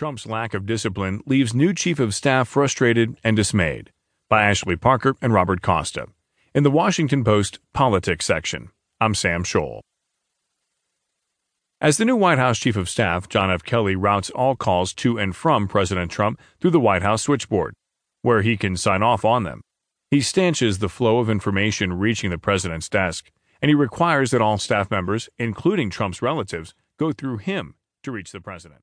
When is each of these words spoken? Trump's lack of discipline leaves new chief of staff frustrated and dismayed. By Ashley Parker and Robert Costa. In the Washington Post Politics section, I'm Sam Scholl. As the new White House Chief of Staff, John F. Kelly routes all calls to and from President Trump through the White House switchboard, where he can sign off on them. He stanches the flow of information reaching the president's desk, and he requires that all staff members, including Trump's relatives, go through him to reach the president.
Trump's 0.00 0.24
lack 0.24 0.54
of 0.54 0.64
discipline 0.64 1.20
leaves 1.26 1.52
new 1.52 1.74
chief 1.74 2.00
of 2.00 2.14
staff 2.14 2.48
frustrated 2.48 3.18
and 3.22 3.36
dismayed. 3.36 3.92
By 4.30 4.44
Ashley 4.44 4.74
Parker 4.74 5.14
and 5.20 5.34
Robert 5.34 5.60
Costa. 5.60 6.06
In 6.54 6.62
the 6.62 6.70
Washington 6.70 7.22
Post 7.22 7.58
Politics 7.74 8.24
section, 8.24 8.70
I'm 8.98 9.14
Sam 9.14 9.44
Scholl. 9.44 9.82
As 11.82 11.98
the 11.98 12.06
new 12.06 12.16
White 12.16 12.38
House 12.38 12.58
Chief 12.58 12.76
of 12.76 12.88
Staff, 12.88 13.28
John 13.28 13.50
F. 13.50 13.62
Kelly 13.62 13.94
routes 13.94 14.30
all 14.30 14.56
calls 14.56 14.94
to 14.94 15.18
and 15.18 15.36
from 15.36 15.68
President 15.68 16.10
Trump 16.10 16.40
through 16.62 16.70
the 16.70 16.80
White 16.80 17.02
House 17.02 17.24
switchboard, 17.24 17.74
where 18.22 18.40
he 18.40 18.56
can 18.56 18.78
sign 18.78 19.02
off 19.02 19.26
on 19.26 19.44
them. 19.44 19.60
He 20.10 20.22
stanches 20.22 20.78
the 20.78 20.88
flow 20.88 21.18
of 21.18 21.28
information 21.28 21.98
reaching 21.98 22.30
the 22.30 22.38
president's 22.38 22.88
desk, 22.88 23.30
and 23.60 23.68
he 23.68 23.74
requires 23.74 24.30
that 24.30 24.40
all 24.40 24.56
staff 24.56 24.90
members, 24.90 25.28
including 25.38 25.90
Trump's 25.90 26.22
relatives, 26.22 26.72
go 26.98 27.12
through 27.12 27.36
him 27.36 27.74
to 28.02 28.10
reach 28.10 28.32
the 28.32 28.40
president. 28.40 28.80